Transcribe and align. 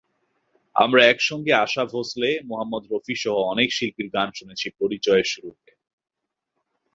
আমরা 0.75 1.01
একসঙ্গে 1.05 1.53
আশা 1.55 1.83
ভোঁসলে, 1.85 2.39
মোহাম্মদ 2.45 2.83
রফিসহ 2.91 3.35
অনেক 3.51 3.69
শিল্পীর 3.73 4.09
গান 4.13 4.29
শুনেছি 4.35 4.67
পরিচয়ের 4.79 5.25
শুরুতে। 5.25 5.71